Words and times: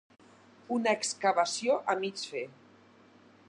Una 0.77 0.93
excavació 0.99 1.77
a 1.93 1.97
mig 2.03 2.25
fer. 2.33 2.45